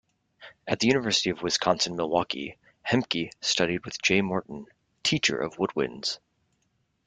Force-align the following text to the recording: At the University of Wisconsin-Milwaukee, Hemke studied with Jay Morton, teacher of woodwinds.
At 0.67 0.79
the 0.79 0.87
University 0.87 1.29
of 1.29 1.43
Wisconsin-Milwaukee, 1.43 2.57
Hemke 2.81 3.29
studied 3.39 3.85
with 3.85 4.01
Jay 4.01 4.21
Morton, 4.23 4.65
teacher 5.03 5.37
of 5.37 5.57
woodwinds. 5.57 6.17